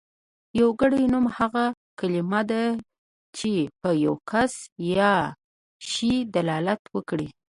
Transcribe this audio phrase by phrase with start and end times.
[0.61, 1.65] يوګړی نوم هغه
[1.99, 2.63] کلمه ده
[3.37, 3.51] چې
[3.81, 4.53] په يو کس
[4.97, 5.13] يا
[5.91, 7.27] شي دلالت وکړي.